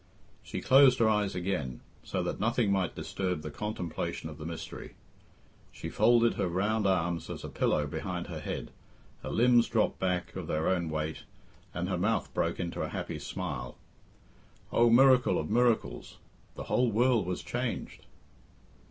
She 0.41 0.61
closed 0.61 0.97
her 0.97 1.07
eyes 1.07 1.35
again, 1.35 1.81
so 2.03 2.23
that 2.23 2.39
nothing 2.39 2.71
might 2.71 2.95
disturb 2.95 3.43
the 3.43 3.51
contemplation 3.51 4.31
of 4.31 4.39
the 4.39 4.47
mystery. 4.47 4.95
She 5.71 5.89
folded 5.89 6.33
her 6.37 6.47
round 6.47 6.87
arms 6.87 7.29
as 7.29 7.43
a 7.43 7.49
pillow 7.49 7.85
behind 7.85 8.25
her 8.25 8.39
head, 8.39 8.71
her 9.21 9.29
limbs 9.29 9.67
dropped 9.69 9.99
back 9.99 10.35
of 10.35 10.47
their 10.47 10.67
own 10.67 10.89
weight, 10.89 11.21
and 11.71 11.87
her 11.87 11.99
mouth 11.99 12.33
broke 12.33 12.59
into 12.59 12.81
a 12.81 12.89
happy 12.89 13.19
smile. 13.19 13.77
Oh, 14.71 14.89
miracle 14.89 15.37
of 15.37 15.51
miracles! 15.51 16.17
The 16.55 16.63
whole 16.63 16.89
world 16.91 17.27
was 17.27 17.43
changed. 17.43 18.07